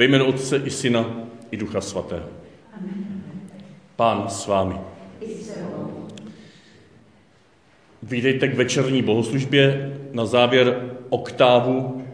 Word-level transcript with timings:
Ve 0.00 0.06
jménu 0.06 0.24
Otce 0.24 0.56
i 0.56 0.70
Syna 0.70 1.16
i 1.50 1.56
Ducha 1.56 1.80
Svatého. 1.80 2.28
Pán 3.96 4.28
s 4.28 4.46
vámi. 4.46 4.74
Vítejte 8.02 8.48
k 8.48 8.54
večerní 8.54 9.02
bohoslužbě 9.02 9.96
na 10.12 10.26
závěr 10.26 10.90
oktávu 11.08 12.04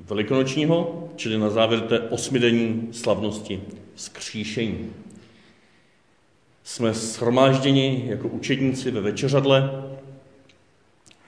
velikonočního, 0.00 1.08
čili 1.16 1.38
na 1.38 1.50
závěr 1.50 1.80
té 1.80 2.00
osmidenní 2.00 2.88
slavnosti 2.92 3.62
skříšení. 3.96 4.92
Jsme 6.64 6.92
shromážděni 6.92 8.04
jako 8.06 8.28
učedníci 8.28 8.90
ve 8.90 9.00
večeřadle, 9.00 9.84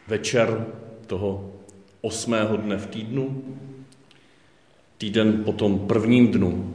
večer 0.06 0.66
toho 1.06 1.52
osmého 2.00 2.56
dne 2.56 2.76
v 2.76 2.86
týdnu, 2.86 3.42
týden 4.98 5.44
po 5.44 5.52
tom 5.52 5.78
prvním 5.78 6.28
dnu, 6.28 6.74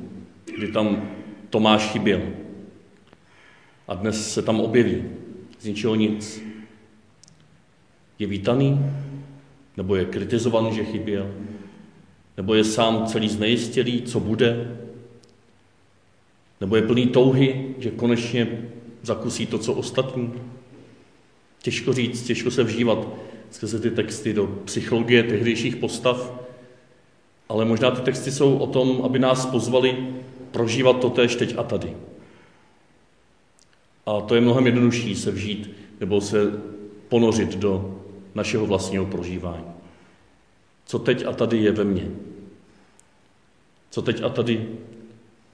kdy 0.56 0.68
tam 0.68 1.10
Tomáš 1.50 1.92
chyběl. 1.92 2.22
A 3.88 3.94
dnes 3.94 4.34
se 4.34 4.42
tam 4.42 4.60
objeví 4.60 5.04
z 5.60 5.66
ničeho 5.66 5.96
nic. 5.96 6.44
Je 8.20 8.28
vítaný? 8.28 8.80
Nebo 9.78 9.96
je 9.96 10.06
kritizovaný, 10.06 10.76
že 10.76 10.84
chyběl? 10.84 11.34
Nebo 12.38 12.54
je 12.54 12.64
sám 12.64 13.06
celý 13.06 13.30
znejistělý, 13.30 14.02
co 14.02 14.20
bude? 14.20 14.78
Nebo 16.62 16.76
je 16.76 16.82
plný 16.82 17.08
touhy, 17.08 17.76
že 17.78 17.92
konečně 17.92 18.62
zakusí 19.02 19.46
to, 19.46 19.58
co 19.58 19.74
ostatní? 19.74 20.34
Těžko 21.62 21.94
říct, 21.94 22.24
těžko 22.24 22.52
se 22.52 22.64
vžívat 22.64 23.08
skrze 23.52 23.80
ty 23.80 23.92
texty 23.92 24.34
do 24.34 24.48
psychologie 24.48 25.24
tehdejších 25.24 25.76
postav, 25.76 26.44
ale 27.54 27.66
možná 27.66 27.92
ty 27.92 28.02
texty 28.02 28.32
jsou 28.32 28.58
o 28.58 28.68
tom, 28.68 29.02
aby 29.06 29.20
nás 29.20 29.46
pozvali 29.46 30.14
prožívat 30.52 31.00
to 31.00 31.10
též 31.10 31.36
teď 31.36 31.58
a 31.58 31.64
tady. 31.64 31.98
A 34.06 34.22
to 34.22 34.36
je 34.36 34.42
mnohem 34.42 34.66
jednodušší 34.66 35.16
se 35.16 35.32
vžít 35.32 35.70
nebo 36.00 36.22
se 36.22 36.52
ponořit 37.10 37.56
do 37.56 38.02
našeho 38.36 38.66
vlastního 38.66 39.06
prožívání. 39.06 39.66
Co 40.86 41.00
teď 41.00 41.26
a 41.26 41.34
tady 41.34 41.58
je 41.58 41.72
ve 41.72 41.84
mně? 41.84 42.12
Co 43.90 44.02
teď 44.02 44.24
a 44.24 44.30
tady 44.30 44.70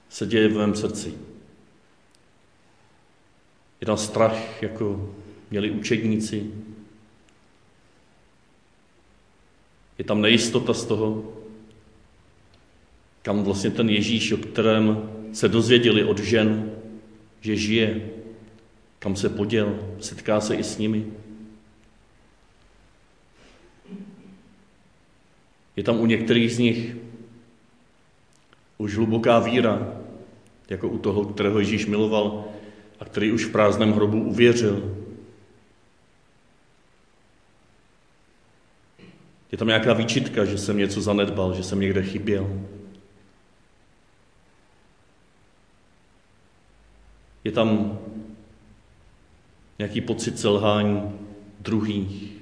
se 0.08 0.26
děje 0.26 0.48
v 0.48 0.56
mém 0.56 0.74
srdci? 0.74 1.14
Je 3.80 3.86
tam 3.86 3.96
strach, 3.96 4.62
jako 4.62 5.14
měli 5.50 5.70
učedníci? 5.70 6.50
Je 9.98 10.04
tam 10.04 10.20
nejistota 10.20 10.74
z 10.74 10.84
toho, 10.84 11.39
kam 13.22 13.42
vlastně 13.42 13.70
ten 13.70 13.90
Ježíš, 13.90 14.32
o 14.32 14.36
kterém 14.36 15.10
se 15.32 15.48
dozvěděli 15.48 16.04
od 16.04 16.18
žen, 16.18 16.72
že 17.40 17.56
žije, 17.56 18.10
kam 18.98 19.16
se 19.16 19.28
poděl, 19.28 19.78
setká 20.00 20.40
se 20.40 20.54
i 20.54 20.64
s 20.64 20.78
nimi. 20.78 21.06
Je 25.76 25.82
tam 25.82 26.00
u 26.00 26.06
některých 26.06 26.52
z 26.52 26.58
nich 26.58 26.96
už 28.78 28.96
hluboká 28.96 29.38
víra, 29.38 30.00
jako 30.68 30.88
u 30.88 30.98
toho, 30.98 31.24
kterého 31.24 31.58
Ježíš 31.58 31.86
miloval 31.86 32.44
a 33.00 33.04
který 33.04 33.32
už 33.32 33.44
v 33.44 33.52
prázdném 33.52 33.92
hrobu 33.92 34.22
uvěřil. 34.22 34.96
Je 39.52 39.58
tam 39.58 39.68
nějaká 39.68 39.92
výčitka, 39.92 40.44
že 40.44 40.58
jsem 40.58 40.76
něco 40.76 41.00
zanedbal, 41.00 41.54
že 41.54 41.62
jsem 41.62 41.80
někde 41.80 42.02
chyběl. 42.02 42.60
Je 47.44 47.52
tam 47.52 47.98
nějaký 49.78 50.00
pocit 50.00 50.38
selhání 50.38 51.02
druhých, 51.60 52.32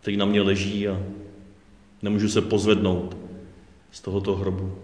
který 0.00 0.16
na 0.16 0.24
mě 0.24 0.42
leží 0.42 0.88
a 0.88 1.02
nemůžu 2.02 2.28
se 2.28 2.42
pozvednout 2.42 3.16
z 3.90 4.00
tohoto 4.00 4.36
hrobu. 4.36 4.78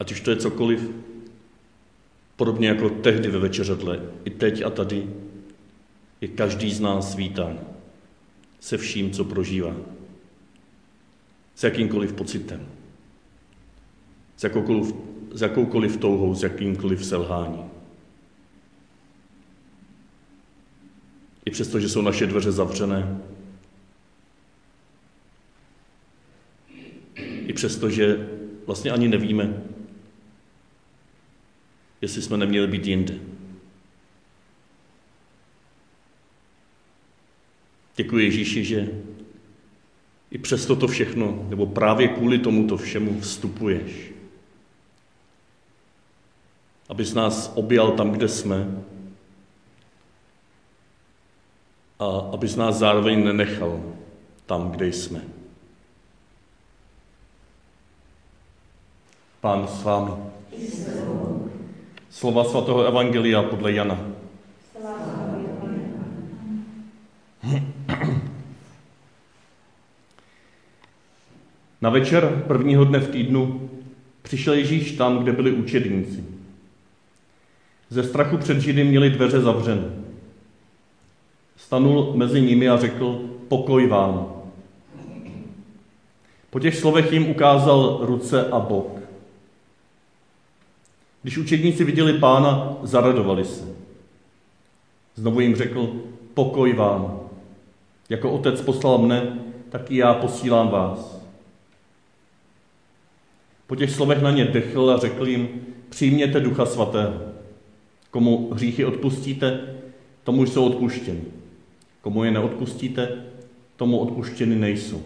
Ať 0.00 0.12
už 0.12 0.20
to 0.20 0.30
je 0.30 0.36
cokoliv, 0.36 0.90
podobně 2.36 2.68
jako 2.68 2.88
tehdy 2.88 3.28
ve 3.28 3.38
večeřadle, 3.38 4.00
i 4.24 4.30
teď 4.30 4.62
a 4.62 4.70
tady 4.70 5.08
je 6.20 6.28
každý 6.28 6.72
z 6.72 6.80
nás 6.80 7.14
vítán 7.14 7.60
se 8.60 8.78
vším, 8.78 9.10
co 9.10 9.24
prožívá. 9.24 9.76
S 11.54 11.64
jakýmkoliv 11.64 12.12
pocitem. 12.12 12.73
S 14.36 14.44
jakoukoliv 14.44 14.94
s 15.34 15.40
jakoukoliv 15.40 15.96
touhou, 15.96 16.34
s 16.34 16.42
jakýmkoliv 16.42 17.06
selháním. 17.06 17.70
I 21.44 21.50
přesto, 21.50 21.80
že 21.80 21.88
jsou 21.88 22.02
naše 22.02 22.26
dveře 22.26 22.52
zavřené, 22.52 23.20
i 27.46 27.52
přesto, 27.52 27.90
že 27.90 28.28
vlastně 28.66 28.90
ani 28.90 29.08
nevíme, 29.08 29.62
jestli 32.00 32.22
jsme 32.22 32.36
neměli 32.36 32.66
být 32.66 32.86
jinde. 32.86 33.18
Děkuji 37.96 38.24
Ježíši, 38.24 38.64
že 38.64 39.02
i 40.30 40.38
přes 40.38 40.66
toto 40.66 40.88
všechno, 40.88 41.46
nebo 41.48 41.66
právě 41.66 42.08
kvůli 42.08 42.38
tomuto 42.38 42.76
všemu 42.76 43.20
vstupuješ 43.20 44.13
abys 46.88 47.14
nás 47.14 47.52
objal 47.54 47.92
tam, 47.92 48.10
kde 48.10 48.28
jsme 48.28 48.82
a 51.98 52.04
abys 52.32 52.56
nás 52.56 52.76
zároveň 52.76 53.24
nenechal 53.24 53.80
tam, 54.46 54.70
kde 54.70 54.86
jsme. 54.86 55.20
Pán 59.40 59.68
s 59.68 59.82
vámi. 59.82 60.12
Slova 62.10 62.44
svatého 62.44 62.84
Evangelia 62.84 63.42
podle 63.42 63.72
Jana. 63.72 63.98
Na 71.80 71.90
večer 71.90 72.44
prvního 72.46 72.84
dne 72.84 72.98
v 72.98 73.10
týdnu 73.10 73.70
přišel 74.22 74.54
Ježíš 74.54 74.92
tam, 74.92 75.18
kde 75.18 75.32
byli 75.32 75.52
učedníci. 75.52 76.33
Ze 77.94 78.02
strachu 78.02 78.36
před 78.36 78.60
Židy 78.60 78.84
měli 78.84 79.10
dveře 79.10 79.40
zavřené. 79.40 79.90
Stanul 81.56 82.12
mezi 82.14 82.40
nimi 82.40 82.68
a 82.68 82.78
řekl, 82.78 83.20
pokoj 83.48 83.86
vám. 83.86 84.32
Po 86.50 86.60
těch 86.60 86.76
slovech 86.76 87.12
jim 87.12 87.30
ukázal 87.30 87.98
ruce 88.02 88.48
a 88.48 88.58
bok. 88.58 89.00
Když 91.22 91.38
učedníci 91.38 91.84
viděli 91.84 92.18
pána, 92.18 92.76
zaradovali 92.82 93.44
se. 93.44 93.64
Znovu 95.14 95.40
jim 95.40 95.56
řekl, 95.56 95.92
pokoj 96.34 96.72
vám. 96.72 97.20
Jako 98.08 98.30
otec 98.30 98.60
poslal 98.60 98.98
mne, 98.98 99.38
tak 99.68 99.90
i 99.90 99.96
já 99.96 100.14
posílám 100.14 100.68
vás. 100.68 101.22
Po 103.66 103.76
těch 103.76 103.90
slovech 103.90 104.22
na 104.22 104.30
ně 104.30 104.44
dechl 104.44 104.90
a 104.90 104.96
řekl 104.96 105.28
jim, 105.28 105.48
přijměte 105.88 106.40
ducha 106.40 106.66
svatého. 106.66 107.33
Komu 108.14 108.50
hříchy 108.52 108.84
odpustíte, 108.84 109.74
tomu 110.24 110.46
jsou 110.46 110.66
odpuštěny. 110.66 111.20
Komu 112.00 112.24
je 112.24 112.30
neodpustíte, 112.30 113.24
tomu 113.76 113.98
odpuštěny 113.98 114.56
nejsou. 114.56 115.02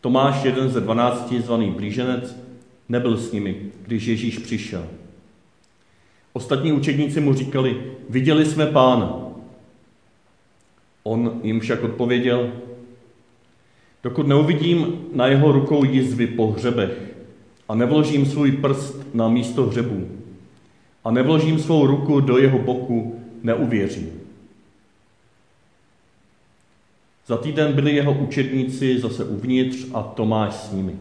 Tomáš, 0.00 0.44
jeden 0.44 0.70
ze 0.70 0.80
dvanácti, 0.80 1.40
zvaný 1.40 1.70
blíženec, 1.70 2.36
nebyl 2.88 3.16
s 3.16 3.32
nimi, 3.32 3.72
když 3.86 4.06
Ježíš 4.06 4.38
přišel. 4.38 4.86
Ostatní 6.32 6.72
učedníci 6.72 7.20
mu 7.20 7.34
říkali, 7.34 7.92
viděli 8.08 8.46
jsme 8.46 8.66
pána. 8.66 9.16
On 11.02 11.40
jim 11.42 11.60
však 11.60 11.82
odpověděl, 11.82 12.52
dokud 14.02 14.26
neuvidím 14.26 15.06
na 15.12 15.26
jeho 15.26 15.52
rukou 15.52 15.84
jizvy 15.84 16.26
po 16.26 16.46
hřebech 16.46 17.17
a 17.68 17.74
nevložím 17.74 18.26
svůj 18.26 18.52
prst 18.52 19.14
na 19.14 19.28
místo 19.28 19.66
hřebu 19.66 20.08
a 21.04 21.10
nevložím 21.10 21.58
svou 21.58 21.86
ruku 21.86 22.20
do 22.20 22.38
jeho 22.38 22.58
boku, 22.58 23.20
neuvěřím. 23.42 24.10
Za 27.26 27.36
týden 27.36 27.72
byli 27.72 27.94
jeho 27.94 28.12
učedníci 28.12 28.98
zase 28.98 29.24
uvnitř 29.24 29.86
a 29.94 30.02
Tomáš 30.02 30.54
s 30.54 30.72
nimi. 30.72 30.96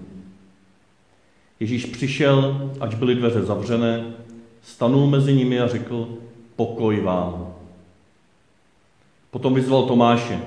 Ježíš 1.59 1.85
přišel, 1.85 2.71
ať 2.79 2.95
byly 2.95 3.15
dveře 3.15 3.41
zavřené, 3.41 4.13
stanul 4.61 5.07
mezi 5.07 5.33
nimi 5.33 5.59
a 5.59 5.67
řekl, 5.67 6.09
pokoj 6.55 7.01
vám. 7.01 7.53
Potom 9.31 9.53
vyzval 9.53 9.83
Tomáše, 9.83 10.41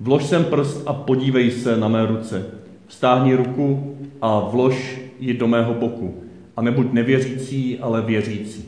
Vlož 0.00 0.24
sem 0.24 0.44
prst 0.44 0.82
a 0.86 0.92
podívej 0.92 1.50
se 1.50 1.76
na 1.76 1.88
mé 1.88 2.06
ruce. 2.06 2.46
Vstáhni 2.86 3.34
ruku 3.34 3.93
a 4.24 4.40
vlož 4.40 4.98
ji 5.20 5.34
do 5.34 5.48
mého 5.48 5.74
boku. 5.74 6.24
A 6.56 6.62
nebuď 6.62 6.92
nevěřící, 6.92 7.78
ale 7.78 8.02
věřící. 8.02 8.64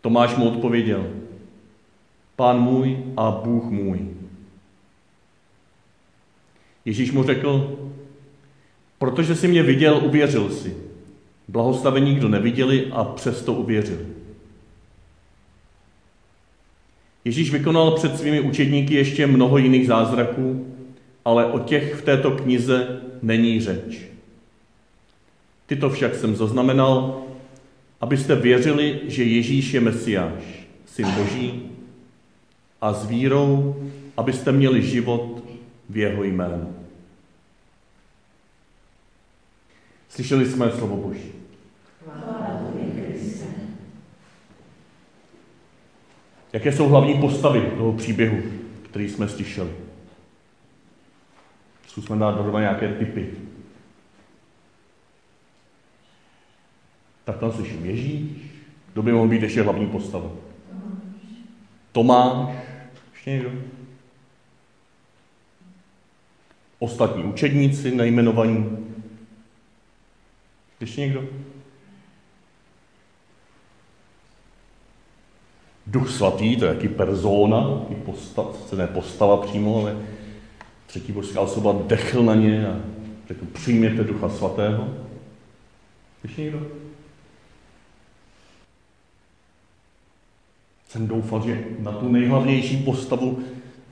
Tomáš 0.00 0.36
mu 0.36 0.48
odpověděl, 0.48 1.06
Pán 2.36 2.60
můj 2.60 2.98
a 3.16 3.30
Bůh 3.30 3.64
můj. 3.64 4.08
Ježíš 6.84 7.12
mu 7.12 7.22
řekl, 7.22 7.78
protože 8.98 9.34
jsi 9.34 9.48
mě 9.48 9.62
viděl, 9.62 10.00
uvěřil 10.04 10.50
si. 10.50 10.76
Blahoslavení, 11.48 12.14
kdo 12.14 12.28
neviděli 12.28 12.86
a 12.92 13.04
přesto 13.04 13.52
uvěřili. 13.52 14.06
Ježíš 17.24 17.50
vykonal 17.52 17.90
před 17.90 18.18
svými 18.18 18.40
učedníky 18.40 18.94
ještě 18.94 19.26
mnoho 19.26 19.58
jiných 19.58 19.86
zázraků, 19.86 20.75
ale 21.26 21.46
o 21.46 21.58
těch 21.58 21.94
v 21.94 22.02
této 22.02 22.30
knize 22.30 23.00
není 23.22 23.60
řeč. 23.60 23.98
Tyto 25.66 25.90
však 25.90 26.14
jsem 26.14 26.36
zaznamenal, 26.36 27.22
abyste 28.00 28.36
věřili, 28.36 29.00
že 29.06 29.24
Ježíš 29.24 29.74
je 29.74 29.80
Mesiáš, 29.80 30.66
Syn 30.86 31.10
Boží, 31.10 31.70
a 32.80 32.92
s 32.92 33.06
vírou, 33.06 33.76
abyste 34.16 34.52
měli 34.52 34.82
život 34.82 35.44
v 35.90 35.96
jeho 35.96 36.24
jménu. 36.24 36.76
Slyšeli 40.08 40.46
jsme 40.46 40.70
slovo 40.70 40.96
Boží. 40.96 41.32
Jaké 46.52 46.72
jsou 46.72 46.88
hlavní 46.88 47.20
postavy 47.20 47.60
toho 47.60 47.92
příběhu, 47.92 48.42
který 48.90 49.08
jsme 49.08 49.28
slyšeli? 49.28 49.85
Zkusme 51.96 52.16
dát 52.16 52.36
dohromady 52.36 52.62
nějaké 52.62 52.88
typy. 52.88 53.30
Tak 57.24 57.38
tam 57.38 57.52
slyším 57.52 57.86
Ježíš. 57.86 58.30
Kdo 58.92 59.02
by 59.02 59.12
mohl 59.12 59.28
být 59.28 59.42
ještě 59.42 59.62
hlavní 59.62 59.86
postavou? 59.86 60.38
Tomáš. 61.92 62.56
Ještě 63.12 63.30
někdo? 63.30 63.50
Ostatní 66.78 67.24
učedníci 67.24 67.94
nejmenovaní. 67.94 68.78
Ještě 70.80 71.00
někdo? 71.00 71.24
Duch 75.86 76.10
svatý, 76.10 76.56
to 76.56 76.64
je 76.64 76.74
jaký 76.74 76.88
persona, 76.88 77.80
jaký 77.80 77.94
postav, 77.94 78.72
ne 78.72 78.86
postava 78.86 79.36
přímo, 79.36 79.80
ale 79.80 80.15
třetí 80.96 81.12
božská 81.12 81.40
osoba 81.40 81.74
dechl 81.86 82.22
na 82.22 82.34
ně 82.34 82.68
a 82.68 82.80
řekl, 83.28 83.46
přijměte 83.52 84.04
Ducha 84.04 84.28
svatého. 84.28 84.88
Ještě 86.22 86.42
někdo? 86.42 86.66
Jsem 90.88 91.06
doufal, 91.06 91.42
že 91.42 91.64
na 91.78 91.92
tu 91.92 92.08
nejhlavnější 92.08 92.76
postavu 92.76 93.38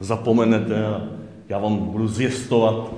zapomenete 0.01 0.87
a 0.87 1.09
já 1.49 1.59
vám 1.59 1.77
budu 1.79 2.09
zjistovat 2.09 2.93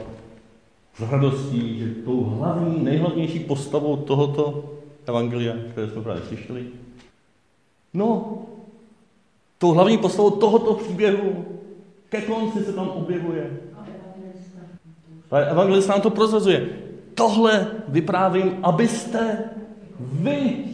s 0.94 1.10
radostí, 1.10 1.78
že 1.78 1.94
tou 2.04 2.24
hlavní, 2.24 2.84
nejhlavnější 2.84 3.38
postavou 3.38 3.96
tohoto 3.96 4.74
evangelia, 5.06 5.54
které 5.70 5.90
jsme 5.90 6.02
právě 6.02 6.22
slyšeli, 6.22 6.66
no, 7.94 8.38
tou 9.58 9.72
hlavní 9.72 9.98
postavou 9.98 10.30
tohoto 10.30 10.74
příběhu 10.74 11.44
ke 12.08 12.20
konci 12.20 12.64
se 12.64 12.72
tam 12.72 12.88
objevuje. 12.88 13.66
Ale 15.30 15.50
evangelista 15.50 15.92
nám 15.92 16.00
to 16.00 16.10
prozrazuje. 16.10 16.68
Tohle 17.14 17.66
vyprávím, 17.88 18.58
abyste 18.62 19.44
vy. 20.00 20.64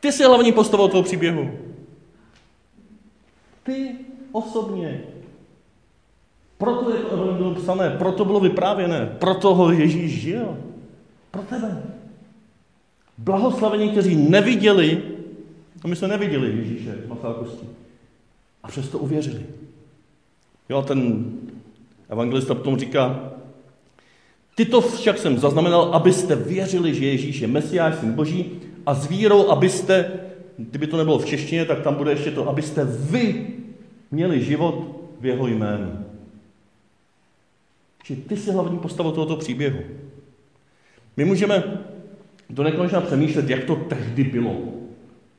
Ty 0.00 0.12
jsi 0.12 0.24
hlavní 0.24 0.52
postavou 0.52 0.88
toho 0.88 1.02
příběhu. 1.02 1.50
Ty 3.62 3.94
osobně. 4.32 5.00
Proto 6.58 6.90
je 6.90 7.02
to 7.02 7.10
evangelium 7.10 7.54
psané, 7.54 7.90
proto 7.90 8.24
bylo 8.24 8.40
vyprávěné, 8.40 9.16
proto 9.18 9.54
ho 9.54 9.72
Ježíš 9.72 10.20
žil. 10.20 10.58
Pro 11.30 11.42
tebe. 11.42 11.82
Blahoslavení, 13.18 13.90
kteří 13.90 14.16
neviděli, 14.16 15.02
a 15.84 15.88
my 15.88 15.96
jsme 15.96 16.08
neviděli 16.08 16.56
Ježíše 16.56 16.98
masa 17.08 17.32
kostí, 17.32 17.68
a 18.62 18.68
přesto 18.68 18.98
uvěřili. 18.98 19.46
Jo, 20.68 20.82
ten 20.82 21.24
evangelista 22.12 22.54
potom 22.54 22.78
říká, 22.78 23.32
Tyto 24.54 24.80
však 24.80 25.18
jsem 25.18 25.38
zaznamenal, 25.38 25.82
abyste 25.82 26.36
věřili, 26.36 26.94
že 26.94 27.06
Ježíš 27.06 27.40
je 27.40 27.48
Mesiáš, 27.48 27.94
syn 27.94 28.12
Boží, 28.12 28.50
a 28.86 28.94
s 28.94 29.08
vírou, 29.08 29.48
abyste, 29.48 30.12
kdyby 30.58 30.86
to 30.86 30.96
nebylo 30.96 31.18
v 31.18 31.26
češtině, 31.26 31.64
tak 31.64 31.80
tam 31.80 31.94
bude 31.94 32.10
ještě 32.10 32.30
to, 32.30 32.48
abyste 32.48 32.84
vy 32.84 33.46
měli 34.10 34.44
život 34.44 35.00
v 35.20 35.26
jeho 35.26 35.46
jménu. 35.46 36.04
Či 38.02 38.16
ty 38.16 38.36
jsi 38.36 38.52
hlavní 38.52 38.78
postavou 38.78 39.10
tohoto 39.10 39.36
příběhu. 39.36 39.80
My 41.16 41.24
můžeme 41.24 41.80
do 42.50 42.62
nekonečna 42.62 43.00
přemýšlet, 43.00 43.50
jak 43.50 43.64
to 43.64 43.76
tehdy 43.76 44.24
bylo. 44.24 44.56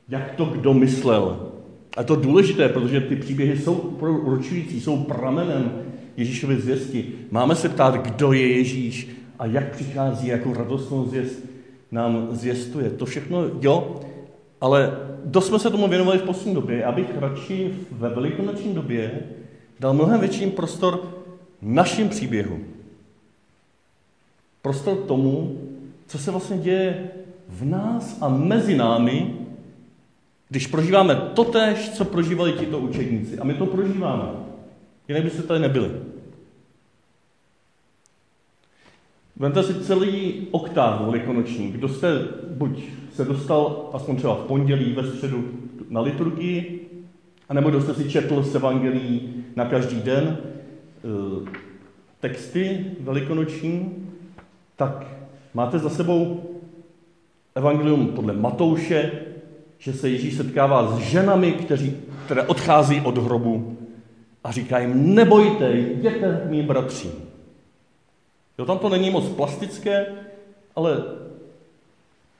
Jak 0.08 0.34
to 0.34 0.44
kdo 0.44 0.74
myslel. 0.74 1.50
A 1.96 2.02
to 2.02 2.16
důležité, 2.16 2.68
protože 2.68 3.00
ty 3.00 3.16
příběhy 3.16 3.58
jsou 3.58 3.74
určující, 4.02 4.80
jsou 4.80 5.04
pramenem 5.04 5.72
Ježíšovy 6.16 6.60
zvěsti. 6.60 7.12
Máme 7.30 7.56
se 7.56 7.68
ptát, 7.68 7.94
kdo 7.94 8.32
je 8.32 8.56
Ježíš 8.56 9.08
a 9.38 9.46
jak 9.46 9.70
přichází, 9.70 10.28
jakou 10.28 10.54
radostnou 10.54 11.06
zvěst 11.06 11.44
nám 11.92 12.28
zvěstuje. 12.30 12.90
To 12.90 13.06
všechno, 13.06 13.44
jo, 13.60 14.00
ale 14.60 14.98
dost 15.24 15.46
jsme 15.46 15.58
se 15.58 15.70
tomu 15.70 15.88
věnovali 15.88 16.18
v 16.18 16.22
poslední 16.22 16.54
době. 16.54 16.78
Já 16.78 16.92
bych 16.92 17.06
radši 17.18 17.74
ve 17.90 18.08
velikonoční 18.08 18.74
době 18.74 19.20
dal 19.80 19.94
mnohem 19.94 20.20
větší 20.20 20.46
prostor 20.46 21.14
našim 21.62 22.08
příběhu. 22.08 22.58
Prostor 24.62 24.96
tomu, 24.96 25.60
co 26.06 26.18
se 26.18 26.30
vlastně 26.30 26.58
děje 26.58 27.10
v 27.48 27.64
nás 27.64 28.18
a 28.20 28.28
mezi 28.28 28.76
námi, 28.76 29.34
když 30.48 30.66
prožíváme 30.66 31.14
totéž, 31.34 31.90
co 31.90 32.04
prožívali 32.04 32.52
tito 32.52 32.78
učedníci. 32.78 33.38
A 33.38 33.44
my 33.44 33.54
to 33.54 33.66
prožíváme. 33.66 34.43
Jinak 35.08 35.24
byste 35.24 35.42
tady 35.42 35.60
nebyli. 35.60 35.90
Vemte 39.36 39.62
si 39.62 39.74
celý 39.74 40.46
oktáv 40.50 41.00
velikonoční. 41.00 41.72
Kdo 41.72 41.88
jste 41.88 42.08
buď 42.50 42.82
se 43.12 43.24
dostal 43.24 43.90
aspoň 43.92 44.16
třeba 44.16 44.34
v 44.34 44.46
pondělí, 44.46 44.92
ve 44.92 45.06
středu 45.06 45.44
na 45.90 46.00
liturgii, 46.00 46.88
anebo 47.48 47.70
kdo 47.70 47.82
jste 47.82 47.94
si 47.94 48.10
četl 48.10 48.42
z 48.42 48.54
evangelií 48.54 49.44
na 49.56 49.64
každý 49.64 50.00
den 50.00 50.38
eh, 50.38 51.50
texty 52.20 52.86
velikonoční, 53.00 54.06
tak 54.76 55.06
máte 55.54 55.78
za 55.78 55.90
sebou 55.90 56.50
evangelium 57.54 58.06
podle 58.06 58.32
Matouše, 58.32 59.12
že 59.78 59.92
se 59.92 60.08
Ježíš 60.08 60.34
setkává 60.34 60.96
s 60.96 60.98
ženami, 60.98 61.52
kteří, 61.52 61.96
které 62.24 62.42
odchází 62.42 63.00
od 63.00 63.18
hrobu 63.18 63.76
a 64.44 64.52
říká 64.52 64.78
jim, 64.78 65.14
nebojte, 65.14 65.72
jděte 65.72 66.42
mý 66.48 66.62
bratři. 66.62 67.10
Jo, 68.58 68.64
tam 68.64 68.78
to 68.78 68.88
není 68.88 69.10
moc 69.10 69.28
plastické, 69.28 70.06
ale 70.76 71.04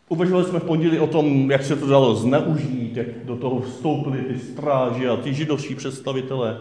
uvažovali 0.09 0.45
jsme 0.45 0.61
v 0.61 0.65
pondělí 0.65 0.99
o 0.99 1.07
tom, 1.07 1.51
jak 1.51 1.65
se 1.65 1.77
to 1.77 1.87
dalo 1.87 2.15
zneužít, 2.15 2.97
jak 2.97 3.25
do 3.25 3.37
toho 3.37 3.61
vstoupili 3.61 4.19
ty 4.19 4.39
stráži 4.39 5.09
a 5.09 5.17
ty 5.17 5.35
židovští 5.35 5.75
představitelé. 5.75 6.59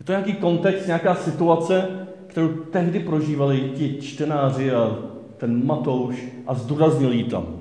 Je 0.00 0.06
to 0.06 0.12
nějaký 0.12 0.32
kontext, 0.32 0.86
nějaká 0.86 1.14
situace, 1.14 2.06
kterou 2.26 2.48
tehdy 2.48 3.00
prožívali 3.00 3.72
ti 3.76 3.98
čtenáři 4.02 4.72
a 4.72 4.98
ten 5.36 5.66
Matouš 5.66 6.16
a 6.46 6.54
zdůraznil 6.54 7.12
ji 7.12 7.24
tam. 7.24 7.60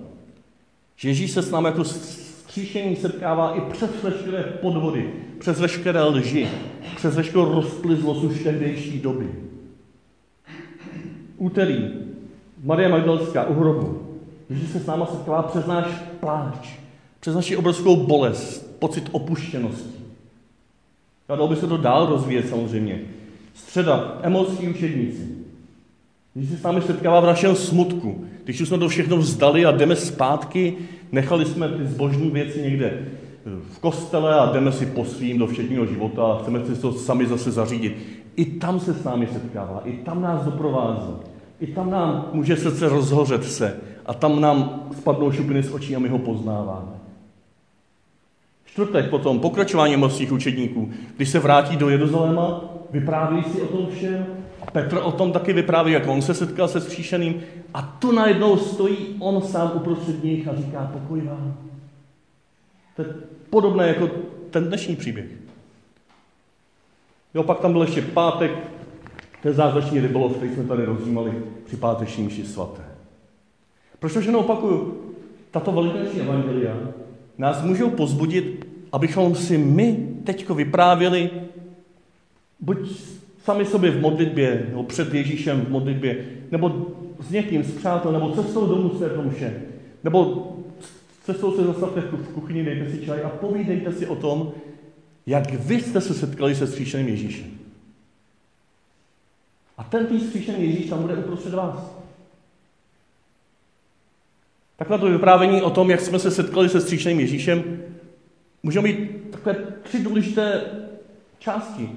Že 0.95 1.09
Ježíš 1.09 1.31
se 1.31 1.41
s 1.41 1.51
námi 1.51 1.67
jako 1.67 1.83
stříšení 1.83 2.95
setkává 2.95 3.55
i 3.55 3.61
přes 3.61 4.03
veškeré 4.03 4.43
podvody, 4.43 5.13
přes 5.43 5.59
veškeré 5.59 6.03
lži, 6.03 6.47
přes 6.95 7.15
veškerou 7.15 7.53
rozplizlost 7.53 8.23
už 8.23 8.43
tehdejší 8.43 8.99
doby. 8.99 9.29
Úterý 11.37 11.89
Maria 12.63 12.89
Magdalská 12.89 13.47
u 13.47 13.53
hrobu. 13.53 14.01
Ježíš 14.49 14.69
se 14.69 14.79
s 14.79 14.85
náma 14.85 15.05
setkává 15.05 15.43
přes 15.43 15.65
náš 15.65 15.85
pláč, 16.19 16.69
přes 17.19 17.35
naši 17.35 17.57
obrovskou 17.57 17.95
bolest, 17.95 18.79
pocit 18.79 19.09
opuštěnosti. 19.11 19.99
A 21.29 21.35
dalo 21.35 21.47
by 21.47 21.55
se 21.55 21.67
to 21.67 21.77
dál 21.77 22.05
rozvíjet 22.05 22.49
samozřejmě. 22.49 23.01
Středa, 23.53 24.19
emoční 24.21 24.69
učedníci. 24.69 25.27
Když 26.33 26.49
se 26.49 26.57
s 26.57 26.63
námi 26.63 26.81
setkává 26.81 27.19
v 27.19 27.25
našem 27.25 27.55
smutku, 27.55 28.25
když 28.43 28.61
už 28.61 28.67
jsme 28.67 28.77
to 28.77 28.89
všechno 28.89 29.17
vzdali 29.17 29.65
a 29.65 29.71
jdeme 29.71 29.95
zpátky, 29.95 30.77
nechali 31.11 31.45
jsme 31.45 31.69
ty 31.69 31.87
zbožní 31.87 32.29
věci 32.29 32.61
někde 32.61 33.05
v 33.45 33.79
kostele 33.79 34.39
a 34.39 34.51
jdeme 34.53 34.71
si 34.71 34.85
po 34.85 35.05
svým 35.05 35.37
do 35.37 35.47
všedního 35.47 35.85
života 35.85 36.23
a 36.23 36.41
chceme 36.41 36.65
si 36.65 36.81
to 36.81 36.93
sami 36.93 37.25
zase 37.25 37.51
zařídit. 37.51 37.97
I 38.35 38.45
tam 38.45 38.79
se 38.79 38.93
s 38.93 39.03
námi 39.03 39.27
setkává, 39.27 39.81
i 39.85 39.91
tam 39.91 40.21
nás 40.21 40.45
doprovází. 40.45 41.13
I 41.59 41.67
tam 41.67 41.89
nám 41.89 42.29
může 42.33 42.55
srdce 42.55 42.89
rozhořet 42.89 43.43
se 43.43 43.79
a 44.05 44.13
tam 44.13 44.41
nám 44.41 44.87
spadnou 44.97 45.31
šupiny 45.31 45.63
z 45.63 45.71
očí 45.71 45.95
a 45.95 45.99
my 45.99 46.09
ho 46.09 46.19
poznáváme. 46.19 46.91
Čtvrtek 48.65 49.09
potom, 49.09 49.39
pokračování 49.39 49.95
morských 49.95 50.31
učedníků. 50.31 50.91
Když 51.15 51.29
se 51.29 51.39
vrátí 51.39 51.77
do 51.77 51.89
Jeruzaléma, 51.89 52.61
vypráví 52.91 53.43
si 53.43 53.61
o 53.61 53.67
tom 53.67 53.87
všem. 53.95 54.25
A 54.61 54.71
Petr 54.71 54.99
o 55.03 55.11
tom 55.11 55.31
taky 55.31 55.53
vypráví, 55.53 55.91
jak 55.91 56.07
on 56.07 56.21
se 56.21 56.33
setkal 56.33 56.67
se 56.67 56.81
skříšeným. 56.81 57.35
A 57.73 57.81
tu 57.81 58.11
najednou 58.11 58.57
stojí 58.57 58.97
on 59.19 59.41
sám 59.41 59.71
uprostřed 59.75 60.23
nich 60.23 60.47
a 60.47 60.55
říká 60.55 60.91
pokoj 60.93 61.21
vám. 61.21 61.72
To 62.95 63.01
je 63.01 63.07
podobné 63.49 63.87
jako 63.87 64.09
ten 64.49 64.67
dnešní 64.67 64.95
příběh. 64.95 65.25
Jo, 67.33 67.43
pak 67.43 67.59
tam 67.59 67.71
byl 67.71 67.81
ještě 67.81 68.01
pátek, 68.01 68.51
ten 69.43 69.53
zázračný 69.53 69.99
rybolov, 69.99 70.37
který 70.37 70.53
jsme 70.53 70.63
tady 70.63 70.85
rozjímali 70.85 71.31
při 71.65 71.77
páteční 71.77 72.23
mši 72.23 72.45
svaté. 72.45 72.81
Proč 73.99 74.13
to 74.13 74.19
všechno 74.19 74.39
opakuju? 74.39 75.01
Tato 75.51 75.71
velikonoční 75.71 76.21
evangelia 76.21 76.77
nás 77.37 77.61
můžou 77.61 77.89
pozbudit, 77.89 78.67
abychom 78.91 79.35
si 79.35 79.57
my 79.57 80.09
teďko 80.23 80.55
vyprávěli, 80.55 81.29
buď 82.59 82.77
sami 83.43 83.65
sobě 83.65 83.91
v 83.91 84.01
modlitbě, 84.01 84.65
nebo 84.69 84.83
před 84.83 85.13
Ježíšem 85.13 85.61
v 85.61 85.69
modlitbě, 85.69 86.25
nebo 86.51 86.87
s 87.19 87.31
někým, 87.31 87.63
s 87.63 87.71
přátel, 87.71 88.11
nebo 88.11 88.31
cestou 88.31 88.67
domů 88.67 88.89
své 88.89 89.09
domše, 89.09 89.61
nebo 90.03 90.47
cestou 91.23 91.55
se 91.55 91.63
zastavte 91.63 92.01
v 92.01 92.33
kuchyni, 92.33 92.63
dejte 92.63 92.89
si 92.89 93.05
čaj 93.05 93.23
a 93.23 93.29
povídejte 93.29 93.93
si 93.93 94.07
o 94.07 94.15
tom, 94.15 94.51
jak 95.25 95.53
vy 95.53 95.81
jste 95.81 96.01
se 96.01 96.13
setkali 96.13 96.55
se 96.55 96.67
stříšeným 96.67 97.07
Ježíšem. 97.07 97.47
A 99.77 99.83
ten 99.83 100.05
tý 100.05 100.19
stříšený 100.19 100.63
Ježíš 100.63 100.89
tam 100.89 101.01
bude 101.01 101.15
uprostřed 101.15 101.53
vás. 101.53 101.95
Takhle 104.75 104.99
to 104.99 105.09
vyprávění 105.09 105.61
o 105.61 105.69
tom, 105.69 105.89
jak 105.89 106.01
jsme 106.01 106.19
se 106.19 106.31
setkali 106.31 106.69
se 106.69 106.81
stříšným 106.81 107.19
Ježíšem, 107.19 107.83
můžeme 108.63 108.87
mít 108.87 109.31
takové 109.31 109.55
tři 109.83 110.03
důležité 110.03 110.61
části. 111.39 111.89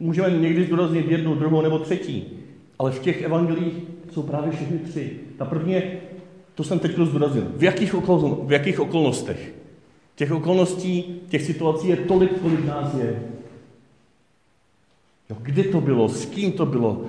Můžeme 0.00 0.30
někdy 0.30 0.64
zdůraznit 0.64 1.10
jednu, 1.10 1.34
druhou 1.34 1.62
nebo 1.62 1.78
třetí, 1.78 2.24
ale 2.78 2.90
v 2.90 2.98
těch 2.98 3.22
evangelích 3.22 3.74
jsou 4.12 4.22
právě 4.22 4.52
všechny 4.52 4.78
tři. 4.78 5.20
Ta 5.38 5.44
první 5.44 5.72
je, 5.72 6.00
to 6.60 6.64
jsem 6.64 6.78
teď 6.78 6.98
zdůraznil, 7.04 7.46
v 7.56 7.62
jakých, 7.62 7.94
v 8.42 8.52
jakých 8.52 8.80
okolnostech. 8.80 9.54
Těch 10.14 10.32
okolností, 10.32 11.20
těch 11.28 11.42
situací 11.42 11.88
je 11.88 11.96
tolik, 11.96 12.40
kolik 12.40 12.64
nás 12.64 12.94
je. 12.94 13.22
Jo, 15.30 15.36
kdy 15.42 15.64
to 15.64 15.80
bylo, 15.80 16.08
s 16.08 16.26
kým 16.26 16.52
to 16.52 16.66
bylo, 16.66 17.04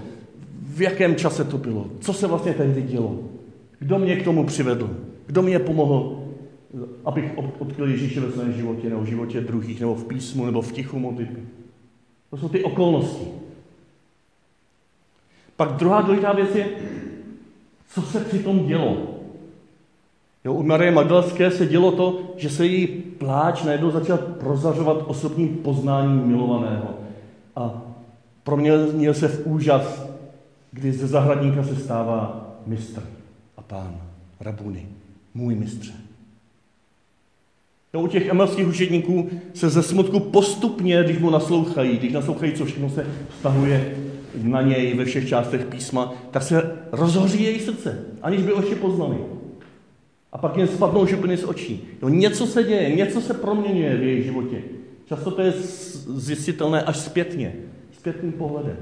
v 0.62 0.82
jakém 0.82 1.16
čase 1.16 1.44
to 1.44 1.58
bylo, 1.58 1.88
co 2.00 2.14
se 2.14 2.28
vlastně 2.28 2.54
tehdy 2.54 2.82
dělo. 2.82 3.20
Kdo 3.80 4.00
mě 4.00 4.16
k 4.16 4.24
tomu 4.24 4.46
přivedl? 4.46 4.98
Kdo 5.28 5.42
mě 5.42 5.60
pomohl, 5.60 6.24
abych 7.06 7.32
odkryl 7.60 7.90
Ježíše 7.90 8.20
ve 8.20 8.32
svém 8.32 8.54
životě, 8.54 8.90
nebo 8.90 9.02
v 9.02 9.06
životě 9.06 9.42
druhých, 9.42 9.80
nebo 9.80 9.96
v 9.96 10.08
písmu, 10.08 10.46
nebo 10.46 10.62
v 10.62 10.72
tichu 10.72 11.00
modlitby? 11.00 11.42
To 12.30 12.38
jsou 12.38 12.50
ty 12.50 12.64
okolnosti. 12.64 13.26
Pak 15.56 15.72
druhá 15.72 16.02
důležitá 16.02 16.34
věc 16.34 16.56
je, 16.56 16.68
co 17.94 18.02
se 18.02 18.20
při 18.20 18.40
tom 18.40 18.68
dělo. 18.68 19.21
Jo, 20.46 20.54
u 20.54 20.64
Marie 20.64 20.92
Magdalské 20.92 21.52
se 21.52 21.66
dělo 21.66 21.92
to, 21.92 22.34
že 22.38 22.50
se 22.50 22.66
jí 22.66 22.88
pláč 22.88 23.64
najednou 23.64 23.92
začal 23.92 24.18
prozařovat 24.18 25.04
osobním 25.08 25.58
poznáním 25.58 26.28
milovaného. 26.28 26.90
A 27.56 27.82
proměnil 28.44 29.14
se 29.14 29.28
v 29.28 29.48
úžas, 29.48 30.08
kdy 30.72 30.92
ze 30.92 31.08
zahradníka 31.08 31.64
se 31.64 31.76
stává 31.76 32.48
mistr 32.66 33.04
a 33.58 33.62
pán, 33.62 34.02
rabuny, 34.40 34.86
můj 35.34 35.56
mistře. 35.56 35.92
No, 37.94 38.02
u 38.02 38.08
těch 38.08 38.28
emelských 38.28 38.68
učedníků 38.68 39.30
se 39.54 39.70
ze 39.70 39.84
smutku 39.84 40.20
postupně, 40.20 41.04
když 41.04 41.20
mu 41.20 41.30
naslouchají, 41.30 41.98
když 41.98 42.14
naslouchají, 42.14 42.54
co 42.54 42.66
všechno 42.66 42.90
se 42.90 43.06
vztahuje 43.30 43.96
na 44.44 44.62
něj 44.62 44.94
ve 44.94 45.06
všech 45.06 45.30
částech 45.30 45.66
písma, 45.66 46.14
tak 46.32 46.44
se 46.44 46.78
rozhoří 46.92 47.44
její 47.44 47.60
srdce, 47.60 48.06
aniž 48.22 48.42
by 48.42 48.54
oči 48.54 48.76
poznali. 48.76 49.18
A 50.32 50.38
pak 50.38 50.58
jen 50.58 50.68
spadnou 50.68 51.06
župiny 51.06 51.38
z 51.38 51.44
očí. 51.44 51.88
No, 52.02 52.10
něco 52.10 52.46
se 52.46 52.64
děje, 52.64 52.96
něco 52.96 53.22
se 53.22 53.34
proměňuje 53.34 53.98
v 53.98 54.04
jejich 54.04 54.26
životě. 54.26 54.62
Často 55.06 55.32
to 55.32 55.42
je 55.42 55.54
zjistitelné 56.08 56.84
až 56.84 56.98
zpětně, 56.98 57.56
zpětným 57.92 58.32
pohledem. 58.32 58.78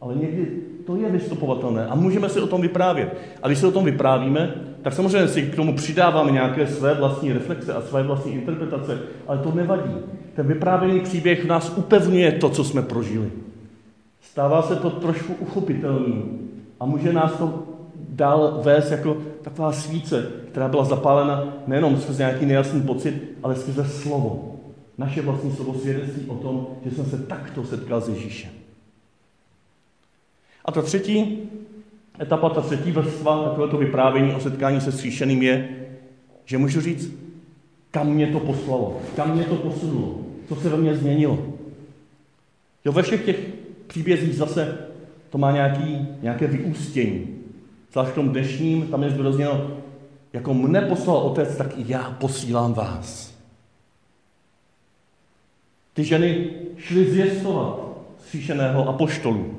Ale 0.00 0.14
někdy 0.14 0.46
to 0.86 0.96
je 0.96 1.08
vystupovatelné 1.08 1.86
a 1.86 1.94
můžeme 1.94 2.28
si 2.28 2.40
o 2.40 2.46
tom 2.46 2.60
vyprávět. 2.60 3.16
A 3.42 3.48
když 3.48 3.58
si 3.58 3.66
o 3.66 3.70
tom 3.70 3.84
vyprávíme, 3.84 4.54
tak 4.82 4.92
samozřejmě 4.92 5.28
si 5.28 5.42
k 5.42 5.56
tomu 5.56 5.76
přidáváme 5.76 6.30
nějaké 6.30 6.66
své 6.66 6.94
vlastní 6.94 7.32
reflexe 7.32 7.74
a 7.74 7.80
své 7.80 8.02
vlastní 8.02 8.32
interpretace, 8.32 8.98
ale 9.26 9.38
to 9.38 9.52
nevadí. 9.52 9.94
Ten 10.34 10.46
vyprávěný 10.46 11.00
příběh 11.00 11.44
v 11.44 11.48
nás 11.48 11.72
upevňuje 11.76 12.32
to, 12.32 12.48
co 12.48 12.64
jsme 12.64 12.82
prožili. 12.82 13.30
Stává 14.20 14.62
se 14.62 14.76
to 14.76 14.90
trošku 14.90 15.34
uchopitelný 15.40 16.24
a 16.80 16.86
může 16.86 17.12
nás 17.12 17.32
to 17.32 17.62
dál 18.12 18.60
vést 18.64 18.90
jako 18.90 19.16
taková 19.42 19.72
svíce, 19.72 20.30
která 20.50 20.68
byla 20.68 20.84
zapálena 20.84 21.56
nejenom 21.66 22.00
skrze 22.00 22.22
nějaký 22.22 22.46
nejasný 22.46 22.82
pocit, 22.82 23.22
ale 23.42 23.56
skrze 23.56 23.84
slovo. 23.84 24.56
Naše 24.98 25.22
vlastní 25.22 25.52
slovo 25.52 25.74
svědectví 25.74 26.22
o 26.28 26.34
tom, 26.34 26.66
že 26.84 26.90
jsem 26.90 27.04
se 27.04 27.18
takto 27.18 27.64
setkal 27.64 28.00
s 28.00 28.08
Ježíšem. 28.08 28.50
A 30.64 30.72
ta 30.72 30.82
třetí 30.82 31.38
etapa, 32.20 32.50
ta 32.50 32.60
třetí 32.60 32.92
vrstva 32.92 33.44
takovéto 33.44 33.76
vyprávění 33.76 34.34
o 34.34 34.40
setkání 34.40 34.80
se 34.80 34.92
stříšeným 34.92 35.42
je, 35.42 35.68
že 36.44 36.58
můžu 36.58 36.80
říct, 36.80 37.10
kam 37.90 38.06
mě 38.06 38.26
to 38.26 38.40
poslalo, 38.40 39.00
kam 39.16 39.34
mě 39.34 39.44
to 39.44 39.54
posunulo, 39.56 40.18
co 40.48 40.56
se 40.56 40.68
ve 40.68 40.76
mně 40.76 40.96
změnilo. 40.96 41.38
Jo, 42.84 42.92
ve 42.92 43.02
všech 43.02 43.24
těch 43.24 43.38
příbězích 43.86 44.34
zase 44.34 44.78
to 45.30 45.38
má 45.38 45.52
nějaký, 45.52 46.08
nějaké 46.22 46.46
vyústění. 46.46 47.41
Zvlášť 47.92 48.10
v 48.10 48.14
tom 48.14 48.28
dnešním, 48.28 48.86
tam 48.86 49.02
je 49.02 49.10
zdůrazněno, 49.10 49.70
jako 50.32 50.54
mne 50.54 50.80
poslal 50.80 51.16
otec, 51.16 51.56
tak 51.56 51.78
i 51.78 51.84
já 51.86 52.16
posílám 52.20 52.72
vás. 52.74 53.34
Ty 55.92 56.04
ženy 56.04 56.50
šly 56.76 57.10
zjistovat 57.10 57.80
stříšeného 58.18 58.88
apoštolu. 58.88 59.58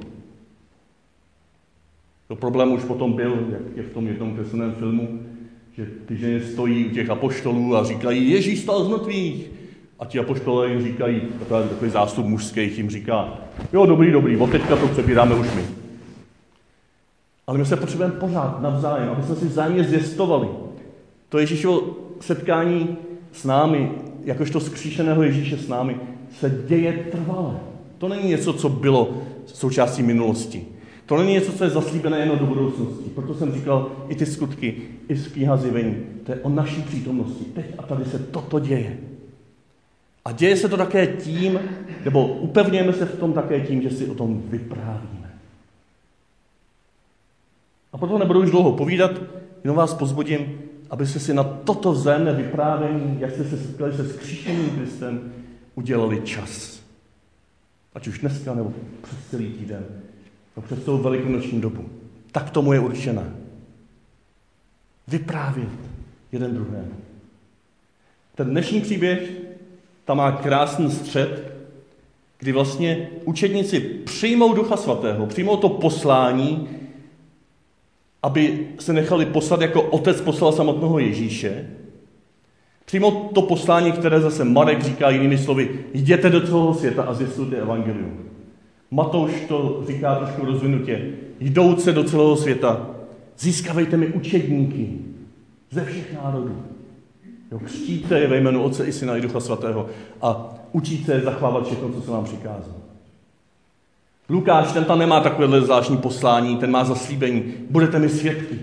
To 2.28 2.36
problém 2.36 2.72
už 2.72 2.84
potom 2.84 3.14
byl, 3.14 3.48
jak 3.52 3.78
je 3.78 3.84
v 3.84 3.94
tom 3.94 4.08
jednom 4.08 4.36
kresleném 4.36 4.72
filmu, 4.72 5.20
že 5.78 5.86
ty 6.06 6.18
ženy 6.18 6.42
stojí 6.42 6.86
u 6.86 6.90
těch 6.90 7.10
apoštolů 7.10 7.76
a 7.76 7.84
říkají, 7.84 8.30
Ježíš 8.30 8.60
stal 8.60 8.86
z 8.86 8.88
mrtvých. 8.88 9.50
A 10.00 10.06
ti 10.06 10.20
apoštolé 10.20 10.70
jim 10.70 10.84
říkají, 10.84 11.22
takový, 11.40 11.70
takový 11.70 11.92
zástup 11.92 12.26
mužský 12.26 12.76
jim 12.76 12.90
říká, 12.90 13.38
jo, 13.74 13.86
dobrý, 13.86 14.12
dobrý, 14.12 14.38
od 14.38 14.52
teďka 14.52 14.76
to 14.76 14.88
přebíráme 14.88 15.36
už 15.36 15.48
my. 15.56 15.83
Ale 17.48 17.58
my 17.58 17.66
se 17.66 17.76
potřebujeme 17.76 18.14
pořád 18.14 18.62
navzájem, 18.62 19.10
aby 19.10 19.24
jsme 19.24 19.36
si 19.36 19.46
vzájemně 19.46 19.84
zjistovali. 19.84 20.48
To 21.30 21.38
Ježíšovo 21.40 21.82
setkání 22.20 22.98
s 23.32 23.44
námi, 23.44 23.92
jakožto 24.24 24.60
skříšeného 24.60 25.24
Ježíše 25.24 25.58
s 25.58 25.68
námi, 25.68 25.98
se 26.40 26.64
děje 26.68 26.94
trvale. 27.12 27.60
To 27.98 28.08
není 28.08 28.30
něco, 28.30 28.54
co 28.54 28.70
bylo 28.70 29.14
součástí 29.46 30.04
minulosti. 30.04 30.66
To 31.06 31.18
není 31.18 31.34
něco, 31.34 31.52
co 31.52 31.64
je 31.64 31.70
zaslíbené 31.70 32.20
jenom 32.20 32.40
do 32.40 32.46
budoucnosti. 32.46 33.10
Proto 33.10 33.36
jsem 33.36 33.54
říkal, 33.54 33.92
i 34.08 34.16
ty 34.16 34.26
skutky, 34.26 34.76
i 35.10 35.16
kniha 35.16 35.58
zjevení, 35.58 35.96
to 36.24 36.32
je 36.32 36.40
o 36.42 36.50
naší 36.50 36.82
přítomnosti. 36.82 37.46
Teď 37.46 37.66
a 37.78 37.84
tady 37.84 38.06
se 38.06 38.20
toto 38.20 38.60
děje. 38.60 38.98
A 40.26 40.32
děje 40.32 40.58
se 40.58 40.70
to 40.70 40.78
také 40.78 41.08
tím, 41.08 41.60
nebo 42.06 42.28
upevňujeme 42.28 42.94
se 42.94 43.06
v 43.06 43.20
tom 43.20 43.34
také 43.34 43.60
tím, 43.60 43.82
že 43.82 43.90
si 43.90 44.10
o 44.10 44.14
tom 44.14 44.42
vyprávíme. 44.50 45.23
A 47.94 47.98
proto 47.98 48.18
nebudu 48.18 48.42
už 48.42 48.52
dlouho 48.52 48.72
povídat, 48.72 49.12
jenom 49.64 49.78
vás 49.78 49.94
pozbudím, 49.94 50.60
abyste 50.90 51.20
si 51.20 51.34
na 51.34 51.44
toto 51.44 51.92
vzájemné 51.92 52.34
vyprávění, 52.34 53.18
jak 53.20 53.32
jste 53.32 53.44
se 53.44 53.58
setkali 53.58 53.94
se 53.94 54.10
skříšeným 54.10 54.70
Kristem, 54.70 55.34
udělali 55.76 56.22
čas. 56.22 56.84
Ať 57.96 58.08
už 58.08 58.20
dneska, 58.20 58.54
nebo 58.54 58.74
přes 59.02 59.18
celý 59.32 59.50
týden. 59.50 59.86
No 60.58 60.64
přes 60.64 60.80
tou 60.80 60.98
velikonoční 60.98 61.62
dobu. 61.62 61.86
Tak 62.32 62.50
tomu 62.50 62.74
je 62.74 62.80
určená. 62.80 63.24
Vyprávět 65.08 65.70
jeden 66.32 66.54
druhému. 66.54 66.94
Ten 68.36 68.50
dnešní 68.50 68.82
příběh 68.82 69.32
tam 70.06 70.18
má 70.18 70.32
krásný 70.32 70.92
střed, 70.92 71.54
kdy 72.40 72.52
vlastně 72.52 73.10
učedníci 73.26 73.80
přijmou 73.80 74.54
Ducha 74.54 74.78
Svatého, 74.78 75.26
přijmou 75.26 75.58
to 75.58 75.70
poslání, 75.70 76.70
aby 78.24 78.68
se 78.80 78.94
nechali 78.94 79.26
poslat 79.26 79.62
jako 79.62 79.82
otec 79.82 80.22
poslal 80.22 80.52
samotného 80.52 81.00
Ježíše. 81.00 81.70
Přímo 82.86 83.12
to 83.34 83.42
poslání, 83.42 83.92
které 83.92 84.22
zase 84.22 84.46
Marek 84.46 84.84
říká 84.84 85.10
jinými 85.10 85.38
slovy, 85.38 85.80
jděte 85.94 86.30
do 86.30 86.42
celého 86.42 86.74
světa 86.74 87.04
a 87.04 87.14
zjistujte 87.14 87.56
evangelium. 87.56 88.20
Matouš 88.92 89.32
to 89.48 89.84
říká 89.88 90.16
trošku 90.16 90.46
rozvinutě. 90.46 91.10
Jdouce 91.40 91.92
do 91.92 92.04
celého 92.04 92.36
světa, 92.36 92.90
získavejte 93.40 93.98
mi 93.98 94.08
učedníky 94.08 94.90
ze 95.72 95.86
všech 95.86 96.14
národů. 96.14 96.58
Jo, 97.52 97.60
křtíte 97.60 98.20
je 98.20 98.28
ve 98.28 98.38
jménu 98.38 98.64
Otce 98.64 98.86
i 98.86 98.92
Syna 98.92 99.18
i 99.18 99.22
Ducha 99.22 99.40
Svatého 99.40 99.90
a 100.22 100.56
učíte 100.72 101.22
zachovávat 101.22 101.66
všechno, 101.66 101.90
co 101.90 102.02
se 102.02 102.12
vám 102.12 102.24
přikázal. 102.24 102.83
Lukáš, 104.34 104.72
ten 104.72 104.86
tam 104.86 105.00
nemá 105.00 105.20
takovéhle 105.20 105.62
zvláštní 105.62 105.98
poslání, 105.98 106.58
ten 106.58 106.72
má 106.72 106.84
zaslíbení. 106.84 107.44
Budete 107.70 108.00
mi 108.00 108.10
svědky. 108.10 108.60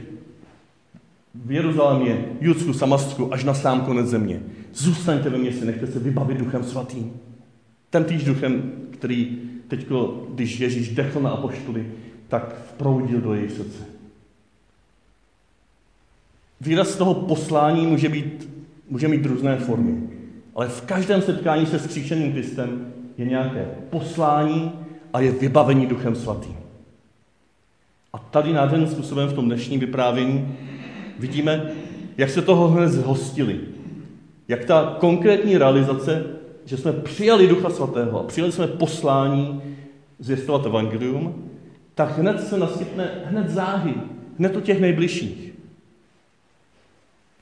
V 1.34 1.52
Jeruzalémě, 1.52 2.24
Judsku, 2.40 2.72
Samastku, 2.72 3.34
až 3.34 3.44
na 3.44 3.54
sám 3.54 3.80
konec 3.80 4.06
země. 4.06 4.42
Zůstaňte 4.74 5.30
ve 5.30 5.38
městě, 5.38 5.64
nechte 5.64 5.86
se 5.86 5.98
vybavit 5.98 6.38
duchem 6.38 6.64
svatým. 6.64 7.12
Ten 7.90 8.04
týž 8.04 8.24
duchem, 8.24 8.72
který 8.90 9.38
teď, 9.68 9.86
když 10.34 10.60
Ježíš 10.60 10.88
dechl 10.88 11.20
na 11.20 11.30
apoštoly, 11.30 11.86
tak 12.28 12.54
vproudil 12.68 13.20
do 13.20 13.34
jejich 13.34 13.52
srdce. 13.52 13.82
Výraz 16.60 16.96
toho 16.96 17.14
poslání 17.14 17.86
může, 17.86 18.08
být, 18.08 18.48
může 18.88 19.08
mít 19.08 19.26
různé 19.26 19.56
formy. 19.56 20.02
Ale 20.54 20.68
v 20.68 20.80
každém 20.80 21.22
setkání 21.22 21.66
se 21.66 21.78
skříšeným 21.78 22.32
Kristem 22.32 22.92
je 23.18 23.26
nějaké 23.26 23.68
poslání 23.90 24.72
a 25.12 25.20
je 25.20 25.32
vybavení 25.32 25.86
Duchem 25.86 26.16
Svatým. 26.16 26.56
A 28.12 28.18
tady 28.18 28.52
nádherným 28.52 28.88
způsobem 28.88 29.28
v 29.28 29.32
tom 29.32 29.44
dnešním 29.44 29.80
vyprávění 29.80 30.56
vidíme, 31.18 31.70
jak 32.16 32.30
se 32.30 32.42
toho 32.42 32.68
hned 32.68 32.88
zhostili. 32.88 33.60
Jak 34.48 34.64
ta 34.64 34.96
konkrétní 35.00 35.58
realizace, 35.58 36.24
že 36.64 36.76
jsme 36.76 36.92
přijali 36.92 37.46
Ducha 37.46 37.70
Svatého 37.70 38.20
a 38.20 38.22
přijali 38.22 38.52
jsme 38.52 38.66
poslání 38.66 39.62
zvěstovat 40.18 40.66
evangelium, 40.66 41.50
tak 41.94 42.18
hned 42.18 42.40
se 42.40 42.58
naskytne 42.58 43.10
hned 43.24 43.50
záhy, 43.50 43.94
hned 44.38 44.56
o 44.56 44.60
těch 44.60 44.80
nejbližších. 44.80 45.52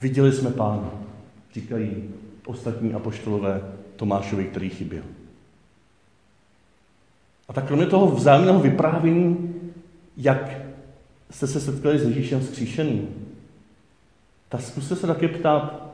Viděli 0.00 0.32
jsme 0.32 0.50
pána, 0.50 0.90
říkají 1.54 2.10
ostatní 2.46 2.94
apoštolové 2.94 3.62
Tomášovi, 3.96 4.44
který 4.44 4.68
chyběl. 4.68 5.04
A 7.48 7.52
tak 7.52 7.66
kromě 7.66 7.86
toho 7.86 8.06
vzájemného 8.06 8.60
vyprávění, 8.60 9.54
jak 10.16 10.50
jste 11.30 11.46
se 11.46 11.60
setkali 11.60 11.98
s 11.98 12.02
Ježíšem 12.02 12.42
skříšeným, 12.42 13.08
tak 14.48 14.60
zkuste 14.60 14.96
se 14.96 15.06
také 15.06 15.28
ptát, 15.28 15.88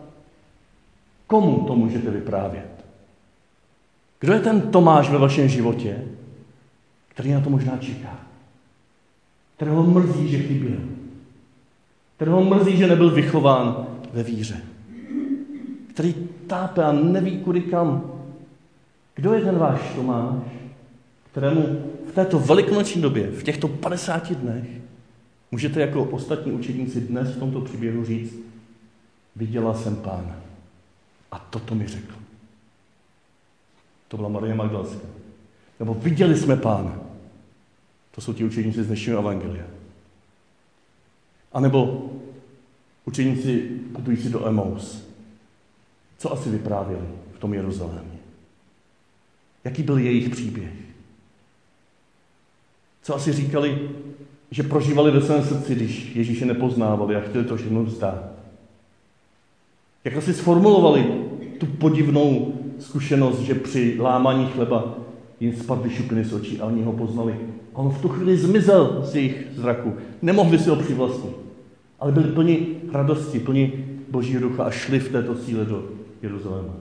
komu 1.26 1.60
to 1.66 1.76
můžete 1.76 2.10
vyprávět. 2.10 2.84
Kdo 4.20 4.32
je 4.32 4.40
ten 4.40 4.60
Tomáš 4.60 5.10
ve 5.10 5.18
vašem 5.18 5.48
životě, 5.48 6.04
který 7.08 7.32
na 7.32 7.40
to 7.40 7.50
možná 7.50 7.78
čeká? 7.78 8.20
Kterého 9.56 9.82
mrzí, 9.82 10.28
že 10.28 10.38
chyběl. 10.38 10.80
Kterého 12.16 12.44
mrzí, 12.44 12.76
že 12.76 12.86
nebyl 12.86 13.10
vychován 13.10 13.86
ve 14.12 14.22
víře. 14.22 14.60
Který 15.90 16.14
tápe 16.46 16.84
a 16.84 16.92
neví 16.92 17.38
kudy 17.38 17.60
kam. 17.60 18.10
Kdo 19.14 19.32
je 19.32 19.40
ten 19.40 19.58
váš 19.58 19.80
Tomáš, 19.94 20.42
kterému 21.34 21.92
v 22.10 22.14
této 22.14 22.38
velikonoční 22.38 23.02
době, 23.02 23.30
v 23.30 23.42
těchto 23.42 23.68
50 23.68 24.32
dnech, 24.32 24.66
můžete 25.50 25.80
jako 25.80 26.04
ostatní 26.04 26.52
učedníci 26.52 27.00
dnes 27.00 27.28
v 27.28 27.38
tomto 27.38 27.60
příběhu 27.60 28.04
říct, 28.04 28.34
viděla 29.36 29.74
jsem 29.74 29.96
pána. 29.96 30.36
A 31.32 31.38
toto 31.38 31.74
mi 31.74 31.86
řekl. 31.86 32.14
To 34.08 34.16
byla 34.16 34.28
Marie 34.28 34.54
Magdalská. 34.54 35.06
Nebo 35.80 35.94
viděli 35.94 36.36
jsme 36.36 36.56
pána. 36.56 37.00
To 38.10 38.20
jsou 38.20 38.32
ti 38.32 38.44
učeníci 38.44 38.84
z 38.84 38.86
dnešního 38.86 39.18
evangelia. 39.18 39.66
A 41.52 41.60
nebo 41.60 42.10
učeníci 43.04 43.58
putující 43.92 44.28
do 44.28 44.46
Emaus. 44.46 45.04
Co 46.18 46.32
asi 46.32 46.50
vyprávěli 46.50 47.06
v 47.36 47.38
tom 47.38 47.54
Jeruzalémě? 47.54 48.18
Jaký 49.64 49.82
byl 49.82 49.98
jejich 49.98 50.28
příběh? 50.28 50.93
Co 53.04 53.14
asi 53.14 53.32
říkali, 53.32 53.78
že 54.50 54.62
prožívali 54.62 55.10
ve 55.10 55.20
svém 55.20 55.42
srdci, 55.42 55.74
když 55.74 56.16
Ježíše 56.16 56.46
nepoznávali 56.46 57.16
a 57.16 57.20
chtěli 57.20 57.44
to 57.44 57.56
všechno 57.56 57.84
vzdát? 57.84 58.24
Jak 60.04 60.16
asi 60.16 60.34
sformulovali 60.34 61.06
tu 61.58 61.66
podivnou 61.66 62.54
zkušenost, 62.78 63.40
že 63.40 63.54
při 63.54 63.96
lámání 64.00 64.46
chleba 64.46 64.94
jim 65.40 65.56
spadly 65.56 65.90
šupiny 65.90 66.24
z 66.24 66.32
očí 66.32 66.60
a 66.60 66.66
oni 66.66 66.82
ho 66.82 66.92
poznali. 66.92 67.36
A 67.74 67.78
on 67.78 67.90
v 67.90 68.02
tu 68.02 68.08
chvíli 68.08 68.36
zmizel 68.36 69.02
z 69.04 69.14
jejich 69.14 69.46
zraku. 69.54 69.92
Nemohli 70.22 70.58
si 70.58 70.70
ho 70.70 70.76
přivlastnit. 70.76 71.36
Ale 72.00 72.12
byli 72.12 72.32
plni 72.32 72.66
radosti, 72.92 73.38
plni 73.38 73.72
Božího 74.10 74.40
ducha 74.40 74.64
a 74.64 74.70
šli 74.70 75.00
v 75.00 75.12
této 75.12 75.36
síle 75.36 75.64
do 75.64 75.88
Jeruzaléma. 76.22 76.74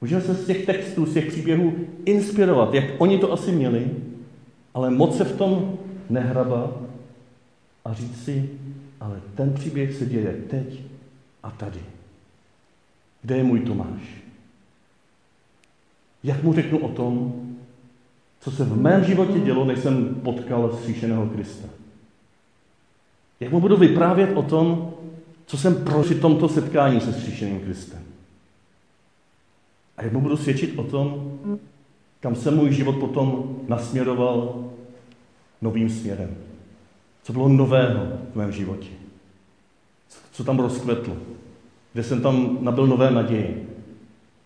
Můžeme 0.00 0.22
se 0.22 0.34
z 0.34 0.46
těch 0.46 0.66
textů, 0.66 1.06
z 1.06 1.14
těch 1.14 1.26
příběhů 1.26 1.72
inspirovat, 2.04 2.74
jak 2.74 2.84
oni 2.98 3.18
to 3.18 3.32
asi 3.32 3.52
měli, 3.52 3.90
ale 4.76 4.90
moc 4.90 5.16
se 5.16 5.24
v 5.24 5.38
tom 5.38 5.78
nehrabat 6.10 6.70
a 7.84 7.92
říct 7.92 8.24
si, 8.24 8.50
ale 9.00 9.20
ten 9.34 9.54
příběh 9.54 9.94
se 9.94 10.06
děje 10.06 10.32
teď 10.50 10.80
a 11.42 11.50
tady. 11.50 11.80
Kde 13.22 13.36
je 13.36 13.44
můj 13.44 13.60
Tomáš? 13.60 14.02
Jak 16.24 16.42
mu 16.42 16.52
řeknu 16.52 16.78
o 16.78 16.88
tom, 16.88 17.34
co 18.40 18.50
se 18.50 18.64
v 18.64 18.80
mém 18.80 19.04
životě 19.04 19.40
dělo, 19.40 19.64
než 19.64 19.78
jsem 19.78 20.14
potkal 20.14 20.78
zříšeného 20.82 21.26
Krista? 21.26 21.68
Jak 23.40 23.52
mu 23.52 23.60
budu 23.60 23.76
vyprávět 23.76 24.36
o 24.36 24.42
tom, 24.42 24.94
co 25.46 25.58
jsem 25.58 25.84
prožil 25.84 26.20
tomto 26.20 26.48
setkání 26.48 27.00
se 27.00 27.12
zříšeným 27.12 27.60
Kristem? 27.60 28.02
A 29.96 30.02
jak 30.02 30.12
mu 30.12 30.20
budu 30.20 30.36
svědčit 30.36 30.78
o 30.78 30.84
tom, 30.84 31.38
kam 32.26 32.34
se 32.34 32.50
můj 32.50 32.72
život 32.72 32.96
potom 32.96 33.56
nasměroval 33.68 34.64
novým 35.62 35.90
směrem? 35.90 36.36
Co 37.22 37.32
bylo 37.32 37.48
nového 37.48 38.06
v 38.32 38.36
mém 38.36 38.52
životě? 38.52 38.88
Co 40.32 40.44
tam 40.44 40.58
rozkvetlo? 40.58 41.16
Kde 41.92 42.02
jsem 42.02 42.20
tam 42.20 42.58
nabil 42.60 42.86
nové 42.86 43.10
naděje, 43.10 43.54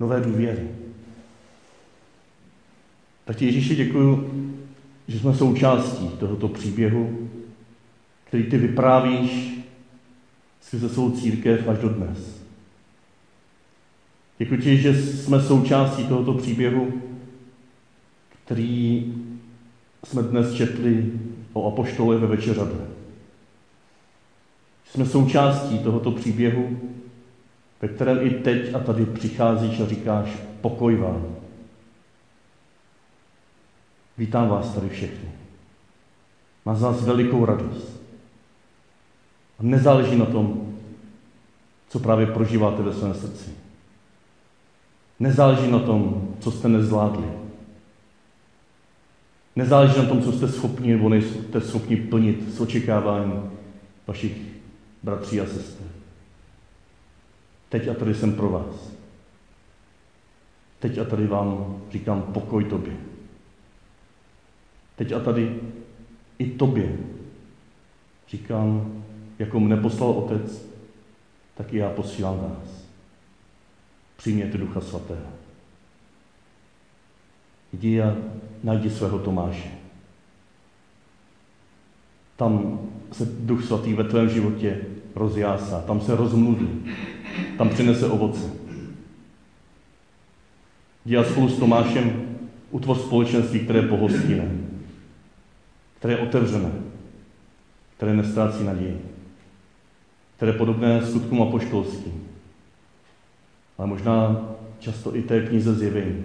nové 0.01 0.21
důvěry? 0.21 0.69
Tak 3.25 3.37
ti 3.37 3.47
Ježíši 3.47 3.77
děkuju, 3.77 4.31
že 5.09 5.19
jsme 5.19 5.35
součástí 5.35 6.09
tohoto 6.09 6.49
příběhu, 6.49 7.29
který 8.25 8.43
ty 8.43 8.59
vyprávíš 8.59 9.51
skrze 10.61 10.89
svou 10.89 11.11
církev 11.11 11.69
až 11.69 11.79
do 11.79 11.89
dnes. 11.89 12.43
Děkuji 14.39 14.61
ti, 14.61 14.77
že 14.77 15.03
jsme 15.03 15.43
součástí 15.43 16.05
tohoto 16.05 16.35
příběhu, 16.35 17.10
který 18.51 19.15
jsme 20.05 20.23
dnes 20.23 20.55
četli 20.55 21.13
o 21.53 21.73
apoštole 21.73 22.19
ve 22.19 22.27
večeřadle. 22.27 22.87
Jsme 24.85 25.07
součástí 25.07 25.79
tohoto 25.79 26.11
příběhu, 26.11 26.81
ve 27.83 27.89
kterém 27.89 28.27
i 28.27 28.31
teď 28.31 28.75
a 28.75 28.79
tady 28.79 29.07
přicházíš 29.07 29.81
a 29.81 29.87
říkáš 29.87 30.29
pokoj 30.61 30.97
vám. 30.97 31.37
Vítám 34.19 34.49
vás 34.49 34.75
tady 34.75 34.89
všechny. 34.89 35.31
Má 36.65 36.75
z 36.75 36.83
vás 36.83 37.05
velikou 37.05 37.45
radost. 37.45 38.03
A 39.59 39.63
nezáleží 39.63 40.17
na 40.17 40.27
tom, 40.27 40.75
co 41.89 41.99
právě 41.99 42.27
prožíváte 42.27 42.83
ve 42.83 42.93
svém 42.93 43.15
srdci. 43.15 43.51
Nezáleží 45.21 45.71
na 45.71 45.79
tom, 45.79 46.29
co 46.41 46.51
jste 46.51 46.69
nezvládli. 46.69 47.40
Nezáleží 49.57 49.99
na 49.99 50.05
tom, 50.05 50.23
co 50.23 50.33
jste 50.33 50.49
schopni 50.49 50.93
nebo 50.93 51.09
nejste 51.09 51.61
schopni 51.61 51.97
plnit 51.97 52.55
s 52.55 52.61
očekávání 52.61 53.51
vašich 54.07 54.33
bratří 55.03 55.41
a 55.41 55.47
sester. 55.47 55.87
Teď 57.69 57.89
a 57.89 57.95
tady 57.95 58.15
jsem 58.15 58.33
pro 58.33 58.51
vás. 58.51 58.93
Teď 60.79 60.99
a 60.99 61.05
tady 61.05 61.27
vám 61.27 61.83
říkám 61.93 62.23
pokoj 62.23 62.65
tobě. 62.65 62.97
Teď 64.97 65.13
a 65.13 65.21
tady 65.21 65.61
i 66.39 66.47
tobě 66.51 66.99
říkám, 68.29 69.03
jako 69.39 69.61
mne 69.61 69.77
poslal 69.77 70.11
Otec, 70.11 70.67
tak 71.55 71.73
i 71.73 71.77
já 71.77 71.91
posílám 71.91 72.41
vás. 72.41 72.85
Přijměte 74.17 74.59
Ducha 74.59 74.81
Svatého. 74.81 75.31
Jdi 77.73 78.03
a 78.03 78.17
najdi 78.65 78.91
svého 78.91 79.19
Tomáše. 79.19 79.71
Tam 82.37 82.81
se 83.13 83.29
Duch 83.41 83.65
Svatý 83.65 83.95
ve 83.95 84.05
tvém 84.05 84.29
životě 84.29 84.81
rozjásá, 85.15 85.81
tam 85.81 86.01
se 86.01 86.17
rozmluví. 86.17 86.69
tam 87.59 87.69
přinese 87.69 88.07
ovoce. 88.07 88.51
Jdi 91.05 91.17
a 91.17 91.25
spolu 91.25 91.49
s 91.49 91.59
Tomášem 91.59 92.37
utvoř 92.71 92.99
společenství, 92.99 93.61
které 93.61 93.79
je 93.79 93.89
pohostinné, 93.89 94.51
které 95.99 96.15
je 96.15 96.19
otevřené, 96.19 96.73
které 97.97 98.15
nestrácí 98.15 98.65
naději, 98.65 99.01
které 100.37 100.53
je 100.53 100.59
podobné 100.59 101.07
skutkům 101.07 101.43
apoštolským, 101.43 102.29
ale 103.79 103.89
možná 103.89 104.41
často 104.79 105.17
i 105.17 105.23
té 105.23 105.41
knize 105.47 105.75
zjevení, 105.75 106.25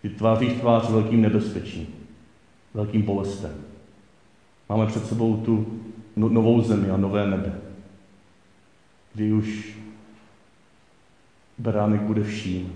kdy 0.00 0.14
tváří 0.14 0.48
tvář 0.60 0.90
velkým 0.90 1.22
nebezpečím, 1.22 1.86
velkým 2.74 3.02
bolestem. 3.02 3.64
Máme 4.68 4.86
před 4.86 5.06
sebou 5.06 5.36
tu 5.36 5.82
no, 6.16 6.28
novou 6.28 6.62
zemi 6.62 6.90
a 6.90 6.96
nové 6.96 7.26
nebe, 7.26 7.60
kdy 9.14 9.32
už 9.32 9.76
beránek 11.58 12.00
bude 12.00 12.24
vším, 12.24 12.72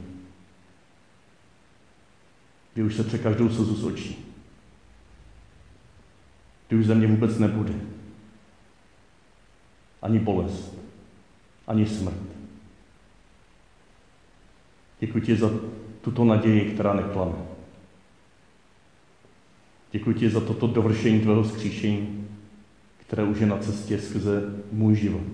kdy 2.75 2.83
už 2.83 2.95
se 2.95 3.05
tře 3.05 3.19
každou 3.19 3.49
slzu 3.49 3.75
z 3.75 3.85
očí, 3.85 4.25
kdy 6.69 6.77
už 6.77 6.87
země 6.87 7.07
vůbec 7.07 7.39
nebude. 7.39 7.75
Ani 10.03 10.19
bolest, 10.19 10.75
ani 11.67 11.87
smrt. 11.87 12.23
Děkuji 15.01 15.21
ti 15.21 15.37
za 15.37 15.51
tuto 16.03 16.25
naději, 16.25 16.71
která 16.73 16.95
neklame. 16.95 17.35
Děkuji 19.93 20.15
ti 20.15 20.31
za 20.31 20.41
toto 20.41 20.67
dovršení 20.67 21.21
tvého 21.21 21.45
skříšení, 21.45 22.29
které 23.07 23.23
už 23.23 23.41
je 23.41 23.47
na 23.47 23.59
cestě 23.59 23.99
skrze 23.99 24.43
můj 24.73 24.95
život. 24.95 25.27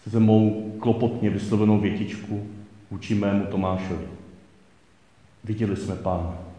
Skrze 0.00 0.20
mou 0.20 0.72
klopotně 0.80 1.30
vyslovenou 1.30 1.80
větičku 1.80 2.46
vůči 2.90 3.14
mému 3.14 3.46
Tomášovi. 3.46 4.06
Viděli 5.44 5.76
jsme 5.76 5.94
Pána. 5.94 6.51